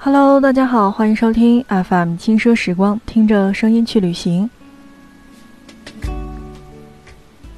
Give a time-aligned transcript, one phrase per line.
[0.00, 4.48] Hello，大家好，欢迎收听 FM 轻奢时光，听着声音去旅行。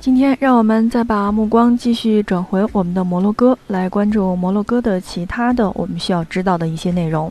[0.01, 7.31] 今天，让我们再把目光继续转回我们的摩洛哥，来关注摩洛哥的其他的我们需要知道的一些内容。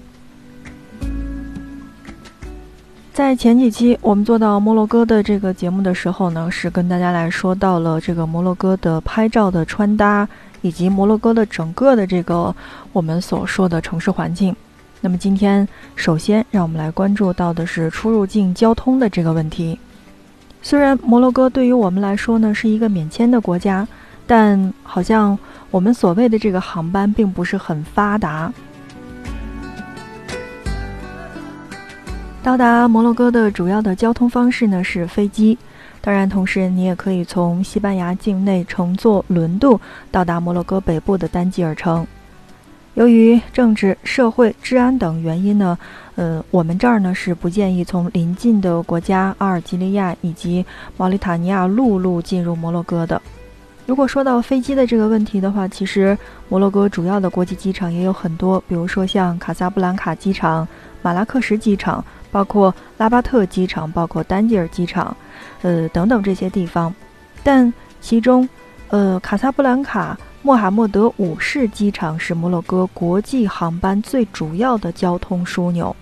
[3.12, 10.30] 在前几期我们做到摩洛哥的这个节目的时候呢，是跟大家来说到了这个摩洛哥的拍照的穿搭，
[10.62, 12.56] 以及摩洛哥的整个的这个
[12.94, 14.56] 我们所说的城市环境。
[15.02, 19.80] 那么今天，首先让我们来关注到的是出入境交通的这个问题。
[20.62, 23.88] 虽然摩洛哥对于我们来说呢是一个免签的国家，
[24.28, 25.40] 但好像
[25.72, 28.52] 我们所谓的这个航班并不是很发达。
[32.44, 35.58] 到达摩洛哥的主要的交通方式呢是飞机，
[36.02, 39.80] 当然同时你也可以从西班牙境内乘坐轮渡
[40.12, 42.06] 到达摩洛哥北部的丹吉尔城。
[43.00, 45.78] 由于政治、社会、治安等原因呢，
[46.16, 50.66] 呃，我们这儿呢是不建议从邻近的国家阿尔及利亚以及
[50.98, 53.22] 毛里塔尼亚陆路进入摩洛哥的。
[53.86, 56.18] 如果说到飞机的这个问题的话，其实
[56.50, 60.68] 摩洛哥主要的国际机场也有很多，比如说像卡萨布兰卡机场、
[61.02, 62.04] 马拉克什机场，
[62.34, 65.16] 包括拉巴特机场，包括丹吉尔机场，
[65.62, 66.94] 呃，等等这些地方。
[67.46, 68.48] 但其中，
[68.90, 70.20] 呃，卡萨布兰卡。
[70.42, 75.94] 穆罕默德五世机场是摩洛哥国际航班最主要的交通枢纽，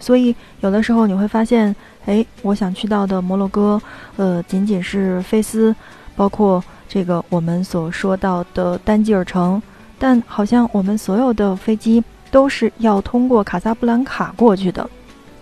[0.00, 3.80] 所以有的时候你会发现，哎，我想去到的摩洛哥，
[4.16, 5.76] 呃，仅仅是菲斯，
[6.16, 9.62] 包括这个我们所说到的丹吉尔城，
[9.98, 14.88] 但好像我们所有的飞机都是要通过卡萨布兰卡过去的。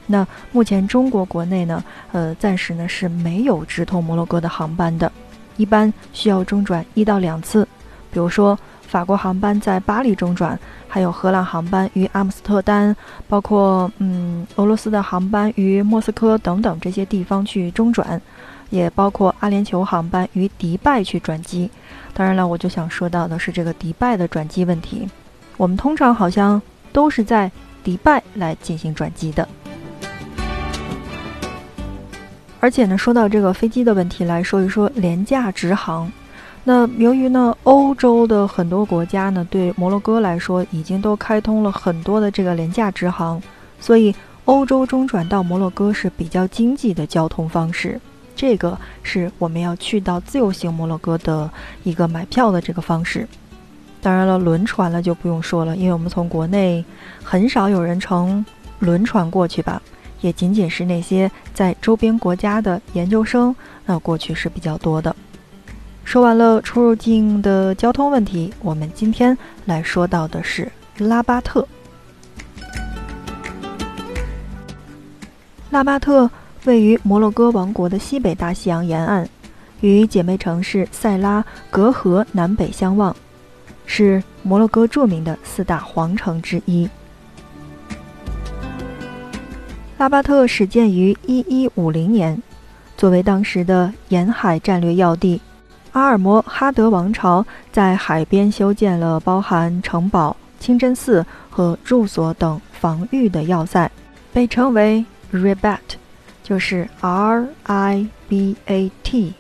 [0.09, 5.11] 那目前中国国内呢，呃，暂时呢是没有直通摩洛哥的航班的，
[5.57, 7.67] 一般需要中转一到两次。
[8.15, 12.95] 比如说，法国航班在巴黎中转，还有荷兰航班于阿姆斯特丹，
[13.29, 18.23] 包括嗯俄罗斯的航班于莫斯科等等这些地方去中转，
[18.71, 21.69] 也包括阿联酋航班于迪拜去转机。
[22.13, 25.09] 当然了，我就想说到的是这个迪拜的转机问题，
[25.57, 27.51] 我们通常好像都是在
[27.83, 29.49] 迪拜来进行转机的。
[32.61, 36.11] 而且呢，说到这个飞机的问题，来说一说廉价直航。
[36.67, 43.41] 那由于呢，欧洲的很多国家呢，对摩洛哥来说已经都开通了很多的这个廉价直航，
[43.79, 44.15] 所以
[44.47, 48.01] 欧洲中转到摩洛哥是比较经济的交通方式。
[48.35, 51.51] 这个是我们要去到自由行摩洛哥的
[51.83, 53.29] 一个买票的这个方式。
[54.01, 56.83] 当然了，轮船了就不用说了，因为我们从国内
[57.23, 58.45] 很少有人乘
[58.79, 59.81] 轮船过去吧，
[60.23, 63.55] 也仅仅是那些在周边国家的研究生，
[63.85, 65.15] 那过去是比较多的。
[66.05, 71.67] 说完了出入境的交通问题，我们今天来说到的是拉巴特。
[75.71, 76.31] 拉巴特
[76.67, 79.29] 位于摩洛哥王国的西北大西洋沿岸，
[79.81, 83.17] 与姐妹城市塞拉隔河南北相望，
[83.85, 86.89] 是摩洛哥著名的四大皇城之一。
[89.99, 92.41] 拉巴特始建于1150年，
[92.97, 95.41] 作为当时的沿海战略要地。
[95.95, 103.89] 阿尔摩哈德王朝在海边修建了包含城堡、清真寺和住所等防御的要塞，
[104.33, 105.79] 被称为 Ribat，
[106.43, 109.35] 就是 R I B A T。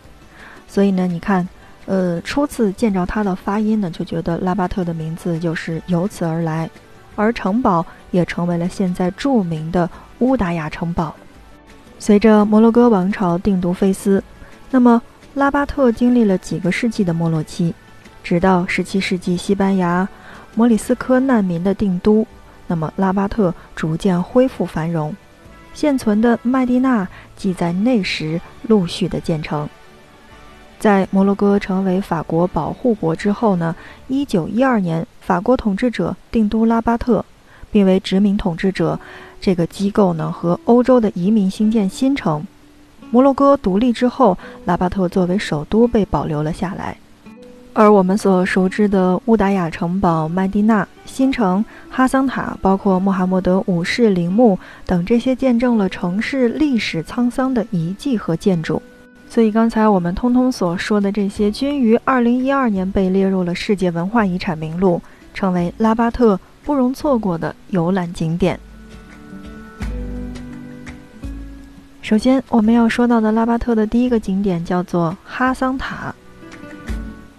[0.68, 1.48] 所以呢，你看，
[1.86, 6.70] 呃，初次见着它的发音呢，就觉得拉巴特的名字就是由此而来。
[7.16, 9.90] 而城堡也成为了现在著名的
[10.20, 11.12] 乌达雅城堡。
[11.98, 14.22] 随着摩洛哥王朝定都菲斯，
[14.70, 15.02] 那么。
[15.34, 17.74] 拉巴特经历了几个世纪的没落期，
[18.22, 20.08] 直到17世纪西班牙
[20.54, 22.24] 摩里斯科难民的定都，
[22.68, 25.12] 那么拉巴特逐渐恢复繁荣。
[25.72, 29.68] 现存的麦地那即在那时陆续的建成。
[30.78, 33.74] 在摩洛哥成为法国保护国之后呢
[34.08, 37.24] ，1912年法国统治者定都拉巴特，
[37.72, 39.00] 并为殖民统治者
[39.40, 42.46] 这个机构呢和欧洲的移民兴建新城。
[43.14, 46.96] 摩洛哥独立之后，拉巴特作为首都被保留了下来。
[47.72, 58.82] 而我们所熟知的乌达雅城堡、麦地那新城、哈桑塔，包括穆罕默德五世陵墓等这些见证了城市历史沧桑的遗迹和建筑。
[59.28, 65.00] 所以，刚才我们通通所说的这些，均于2012年被列入了世界文化遗产名录，
[65.32, 68.58] 成为拉巴特不容错过的游览景点。
[72.04, 76.14] 首先，我们要说到的拉巴特的第一个景点叫做哈桑塔。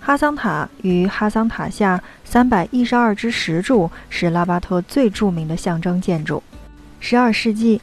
[0.01, 6.41] 哈桑塔与哈桑塔下三百一十二支石柱是拉巴特最著名的象征建筑。
[6.99, 7.79] 十二世纪，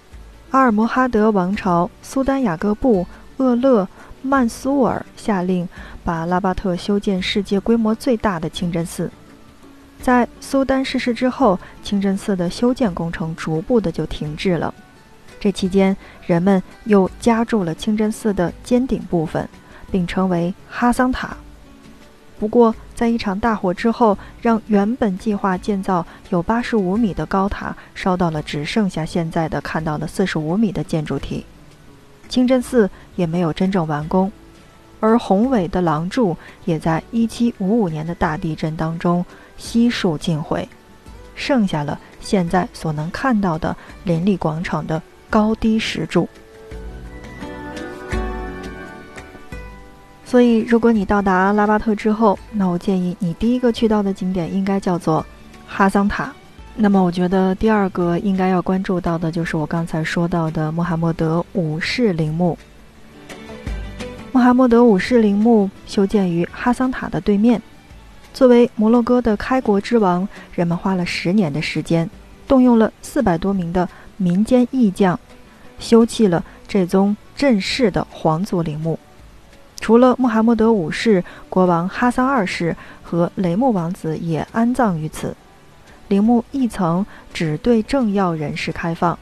[0.50, 3.06] 阿尔摩哈德王朝苏丹雅各布·
[3.44, 3.84] 厄勒·
[4.20, 5.68] 曼苏尔下令
[6.02, 9.08] 把拉巴特修建世界规模最大的清真寺。
[10.00, 14.74] 在苏丹逝世之后，清真寺的修建工程逐步的就停滞了。
[15.42, 19.48] 这期间，人们又加筑了清真寺的尖顶部分，
[19.90, 21.36] 并称为哈桑塔。
[22.38, 31.44] 不过，在一场大火之后，让原本计划建造有八十五米的高塔烧到了只剩下现在的看到的四十五米的建筑体，
[32.28, 34.30] 清真寺也没有真正完工，
[35.00, 40.68] 而宏伟的廊柱也在一七五五年的大地震当中悉数尽毁，
[41.34, 45.02] 剩下了现在所能看到的林立广场的
[45.32, 46.28] 高低石柱。
[50.26, 55.24] 所以，如果你到达拉巴特之后，那我建议你第一个去到的景点应该叫做
[55.66, 56.30] 哈桑塔。
[56.76, 62.58] 那么，我觉得第二个应该要关注到的就是我刚才说到的穆罕默德五世陵墓。
[64.32, 67.62] 穆罕默德五世陵墓修建于哈桑塔的对面。
[68.34, 72.08] 作为摩洛哥的开国之王，人们花了十年的时间，
[72.46, 75.18] 动用了四百多名的民间艺匠，
[75.78, 78.98] 修葺了这宗正式的皇族陵墓。
[79.80, 85.36] 除了穆罕默德五世，国王哈桑二世和雷木王子也安葬于此。
[86.08, 89.18] 陵墓一层只对政要人士开放，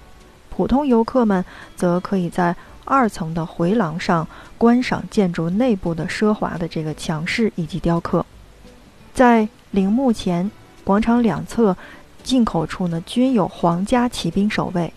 [0.51, 1.45] 普通游客们
[1.77, 2.55] 则可以在
[2.85, 4.27] 二层的回廊上
[4.59, 8.27] 观赏建筑内部的奢华的这个墙饰以及雕刻。
[9.15, 10.51] 在陵墓前
[10.83, 11.77] 广场两侧
[12.23, 14.93] 进口处呢，均有皇家骑兵守卫。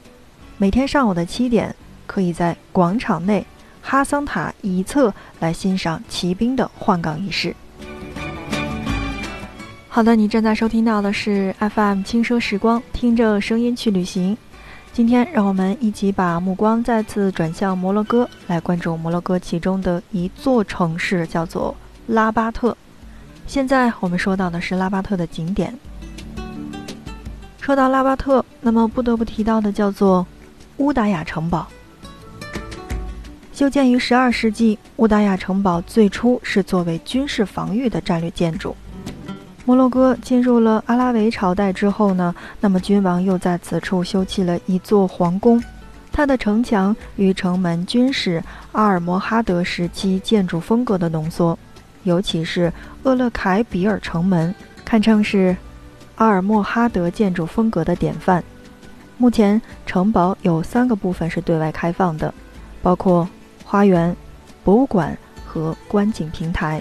[0.57, 1.75] 每天上午的七点，
[2.05, 3.45] 可以在广场内。
[3.85, 7.53] 哈桑塔一侧来欣赏骑兵的换岗仪式。
[9.89, 14.37] 好的，你正在收听到的是 FM 轻奢时光，听着声音去旅行。
[14.93, 21.75] 今天，让我们一起把目光再次转向摩洛哥，来关注摩洛哥其中的一座城市，叫做
[22.07, 22.77] 拉巴特。
[23.45, 25.77] 现在我们说到的是拉巴特的景点。
[27.63, 30.27] 说到拉巴特，那么不得不提到的叫做
[30.80, 31.65] 乌达雅城堡。
[33.54, 38.75] 修建于12世纪，乌达雅城堡最初是作为军事防御的战略建筑。
[39.63, 45.63] 摩洛哥进入了阿拉维朝代之后呢，那么君王又在此处修葺了一座皇宫，
[46.12, 48.44] 它的城墙与城门均是
[48.74, 51.57] 阿尔摩哈德时期建筑风格的浓缩，
[52.04, 52.74] 尤其是
[53.04, 55.56] 厄勒凯比尔城门，堪称是
[56.15, 58.44] 阿尔莫哈德建筑风格的典范。
[59.18, 62.33] 目前城堡有三个部分是对外开放的，
[62.81, 63.27] 包括。
[63.65, 64.15] 花园、
[64.63, 65.18] 博物馆
[65.48, 66.80] 和观景平台。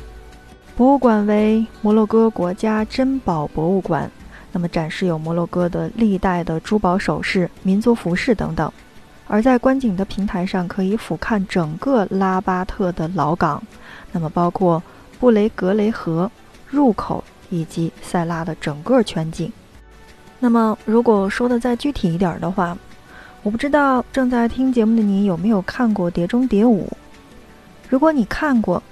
[0.77, 4.11] 博物馆为摩洛哥国家珍宝博物馆，
[4.53, 8.71] 那么展示有摩洛哥的历代的珠宝首饰、民族服饰等等。
[9.27, 13.63] 而在观景的平台上，可以俯瞰整个拉巴特的老港，
[14.11, 14.83] 那么包括
[15.19, 16.31] 布雷格雷河
[16.69, 19.53] 入口以及塞拉的整个全景。
[20.41, 22.77] 那么，如果说的再具体一点的话，
[23.43, 26.87] 我不知道正在听节目的你有没有看过《碟中谍五》。
[27.89, 28.83] 如果你看过，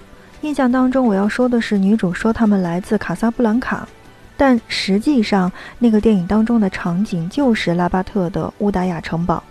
[0.42, 3.88] 印象当中我要说的是女主说他们来自卡萨布兰卡，
[4.36, 9.42] 但实际上那个电影当中的场景就是拉巴特的乌达雅城堡。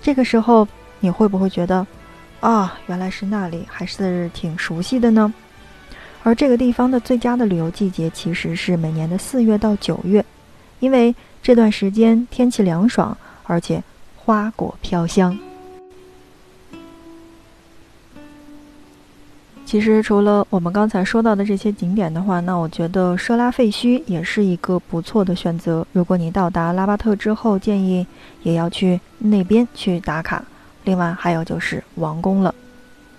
[0.00, 0.66] 这个时候
[0.98, 1.86] 你会不会觉得，
[2.40, 5.32] 啊，原来是那里，还是挺熟悉的呢？
[6.26, 10.24] 而这个地方的最佳的旅游季节其实是每年的四月到九月，
[10.80, 13.80] 因为这段时间天气凉爽，而且。
[14.16, 15.38] 花果飘香。
[19.64, 25.86] 其实，除了我们刚才说到的这些景点的话，那我觉得舍拉废墟也是一个不错的选择。
[25.92, 28.04] 如果你到达拉巴特之后，建议
[28.42, 30.44] 也要去那边去打卡。
[30.82, 32.52] 另外，还有就是王宫了。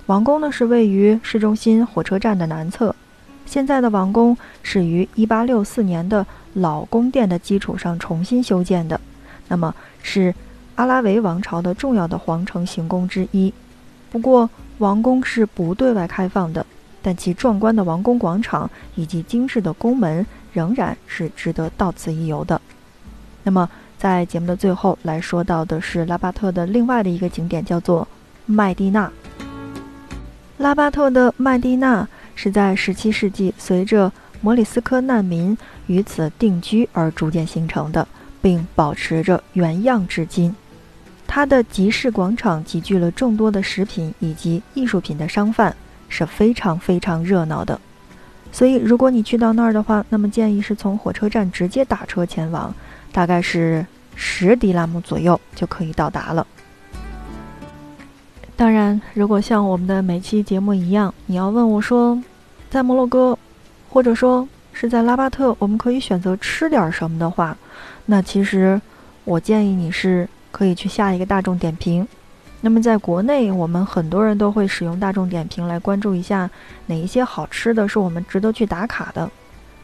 [0.07, 2.93] 王宫呢是位于市中心火车站的南侧。
[3.45, 8.99] 现在的王宫是于1864年的老宫殿的基础上重新修建的。
[9.47, 10.33] 那么是。
[10.77, 13.51] 阿拉维王朝的重要的皇城行宫之一，
[14.11, 14.47] 不过
[14.77, 16.63] 王宫是不对外开放的，
[17.01, 20.23] 但其壮观的王宫广场以及精致的宫门
[20.53, 22.61] 仍然是值得到此一游的。
[23.41, 28.07] 那么，在节目的最后来说到的是拉巴特的另外的一个景点，叫做
[28.45, 29.11] 麦地那。
[30.57, 34.11] 拉巴特的麦地那是在17世纪随着
[34.41, 38.07] 摩里斯科难民于此定居而逐渐形成的，
[38.41, 40.55] 并保持着原样至今。
[41.27, 45.75] 它的集市广场集聚了众多的食品以及艺术品的商贩，
[46.09, 47.79] 是非常非常热闹的。
[48.51, 52.73] 所以如果你去到那儿的话，那么建议是从火车站直接打车前往，
[53.11, 53.85] 大概是
[54.15, 56.47] 十迪拉姆左右就可以到达了。
[58.57, 62.19] 当然，如果像我们的每期节目一样，你要问我说，
[62.71, 63.37] 在摩洛哥，
[63.87, 67.55] 或者说是在拉巴特，我们可以选择吃点什么的话，
[68.07, 68.81] 那其实
[69.25, 72.05] 我建议你是可以去下一个大众点评。
[72.61, 76.49] 那么在国内，我们很多人都会使用大众点评来关注一下
[76.87, 79.29] 哪一些好吃的是我们值得去打卡的。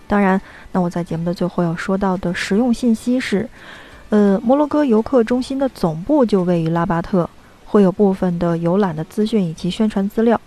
[0.08, 3.48] 当然，那我在节目的最后要说到的实用信息是，
[4.10, 7.30] 呃，摩洛哥游客中心的总部就位于拉巴特。
[7.74, 10.40] 会有部分的游览的资讯以及宣传资料，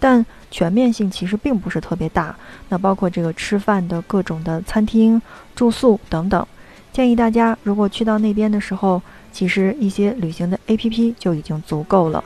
[0.00, 2.34] 但全面性其实并不是特别大。
[2.70, 5.22] 那包括这个吃饭的各种的餐厅、
[5.54, 6.44] 住宿等等，
[6.92, 12.24] 建议大家如果去到那边的时候，其实一些旅行的 APP 就已经足够了。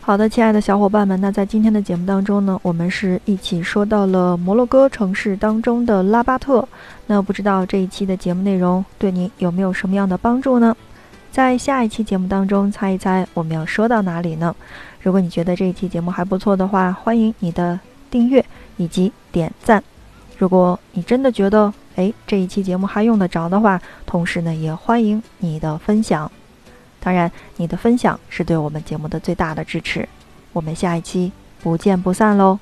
[0.00, 6.68] 好的，亲爱的小伙伴们，那在今天的节目当中呢，我们是一起说到了摩洛哥城市当中的拉巴特。
[7.08, 10.76] 那不知道这一期的节目内容对您有没有什么样的帮助呢？
[11.32, 14.54] 在下一期节目当中，猜一猜我们要说到哪里呢？
[15.00, 18.44] 如果你觉得这一期节目还不错的话，欢迎你的订阅
[18.76, 19.82] 以及点赞。
[20.36, 26.30] 如果你真的觉得哎这一期节目还用得着的话，同时呢也欢迎你的分享。
[27.00, 30.06] 当然，你的分享是对我们节目的最大的支持。
[30.52, 32.58] 我们下一期不见不散喽！